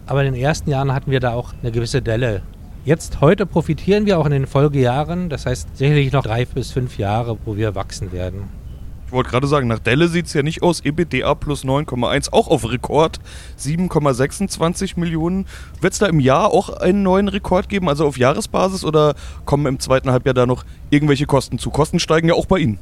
Aber 0.07 0.23
in 0.23 0.35
den 0.35 0.41
ersten 0.41 0.71
Jahren 0.71 0.93
hatten 0.95 1.11
wir 1.11 1.19
da 1.19 1.33
auch 1.33 1.53
eine 1.61 1.73
gewisse 1.73 2.01
Delle. 2.01 2.43
Jetzt, 2.85 3.21
heute 3.21 3.45
profitieren 3.45 4.07
wir 4.07 4.21
auch 4.21 4.27
in 4.27 4.31
den 4.33 4.47
Folgejahren. 4.47 5.31
Das 5.31 5.47
heißt, 5.47 5.77
sicherlich 5.77 6.13
noch 6.13 6.23
drei 6.23 6.45
bis 6.45 6.71
fünf 6.71 6.97
Jahre, 6.97 7.37
wo 7.45 7.57
wir 7.57 7.75
wachsen 7.75 8.13
werden. 8.13 8.66
Ich 9.07 9.13
wollte 9.13 9.31
gerade 9.31 9.47
sagen, 9.47 9.69
nach 9.69 9.79
Delle 9.79 10.09
sieht 10.09 10.27
es 10.27 10.33
ja 10.33 10.43
nicht 10.43 10.63
aus. 10.63 10.81
EBITDA 10.81 11.35
plus 11.37 11.65
9,1, 11.65 12.33
auch 12.33 12.49
auf 12.49 12.69
Rekord. 12.69 13.21
7,26 13.57 14.99
Millionen. 14.99 15.47
Wird 15.81 15.93
es 15.93 16.01
da 16.01 16.07
im 16.07 16.19
Jahr 16.19 16.53
auch 16.53 16.71
einen 16.71 17.05
neuen 17.05 17.29
Rekord 17.29 17.69
geben, 17.69 17.89
also 17.89 18.05
auf 18.05 18.19
Jahresbasis? 18.19 18.85
Oder 18.85 19.15
kommen 19.45 19.67
im 19.67 19.79
zweiten 19.79 20.11
Halbjahr 20.11 20.35
da 20.35 20.45
noch 20.45 20.65
irgendwelche 20.91 21.27
Kosten 21.27 21.61
zu? 21.61 21.71
Kosten 21.71 22.01
steigen 22.01 22.29
ja 22.29 22.35
auch 22.35 22.47
bei 22.47 22.59
Ihnen. 22.59 22.81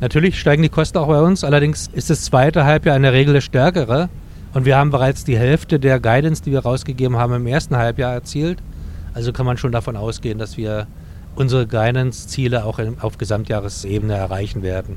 Natürlich 0.00 0.38
steigen 0.38 0.62
die 0.62 0.68
Kosten 0.68 0.98
auch 0.98 1.08
bei 1.08 1.20
uns. 1.20 1.42
Allerdings 1.42 1.88
ist 1.92 2.08
das 2.08 2.22
zweite 2.22 2.64
Halbjahr 2.64 2.96
in 2.96 3.02
der 3.02 3.12
Regel 3.12 3.34
das 3.34 3.42
stärkere. 3.42 4.08
Und 4.54 4.64
wir 4.64 4.76
haben 4.76 4.90
bereits 4.90 5.24
die 5.24 5.36
Hälfte 5.36 5.80
der 5.80 5.98
Guidance, 5.98 6.40
die 6.40 6.52
wir 6.52 6.60
rausgegeben 6.60 7.16
haben, 7.16 7.34
im 7.34 7.48
ersten 7.48 7.76
Halbjahr 7.76 8.14
erzielt. 8.14 8.62
Also 9.12 9.32
kann 9.32 9.44
man 9.44 9.56
schon 9.56 9.72
davon 9.72 9.96
ausgehen, 9.96 10.38
dass 10.38 10.56
wir 10.56 10.86
unsere 11.34 11.66
Guidance-Ziele 11.66 12.64
auch 12.64 12.78
auf 13.00 13.18
Gesamtjahresebene 13.18 14.14
erreichen 14.14 14.62
werden. 14.62 14.96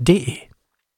D. 0.00 0.47